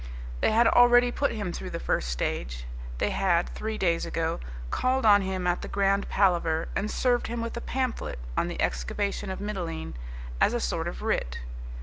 [0.39, 2.65] They had already put him through the first stage.
[2.97, 4.39] They had, three days ago,
[4.71, 8.59] called on him at the Grand Palaver and served him with a pamphlet on "The
[8.59, 9.93] Excavation of Mitylene"
[10.41, 11.37] as a sort of writ.